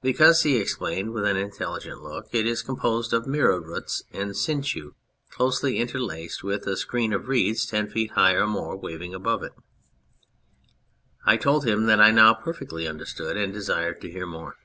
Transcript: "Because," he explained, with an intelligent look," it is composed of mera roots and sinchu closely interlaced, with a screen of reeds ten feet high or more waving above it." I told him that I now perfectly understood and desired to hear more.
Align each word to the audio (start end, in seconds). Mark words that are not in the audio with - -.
"Because," 0.00 0.44
he 0.44 0.56
explained, 0.56 1.12
with 1.12 1.26
an 1.26 1.36
intelligent 1.36 2.02
look," 2.02 2.28
it 2.32 2.46
is 2.46 2.62
composed 2.62 3.12
of 3.12 3.26
mera 3.26 3.60
roots 3.60 4.02
and 4.12 4.30
sinchu 4.30 4.92
closely 5.28 5.76
interlaced, 5.76 6.42
with 6.42 6.66
a 6.66 6.74
screen 6.74 7.12
of 7.12 7.28
reeds 7.28 7.66
ten 7.66 7.86
feet 7.86 8.12
high 8.12 8.32
or 8.32 8.46
more 8.46 8.78
waving 8.78 9.12
above 9.12 9.42
it." 9.42 9.52
I 11.26 11.36
told 11.36 11.66
him 11.66 11.84
that 11.84 12.00
I 12.00 12.10
now 12.12 12.32
perfectly 12.32 12.88
understood 12.88 13.36
and 13.36 13.52
desired 13.52 14.00
to 14.00 14.10
hear 14.10 14.24
more. 14.24 14.56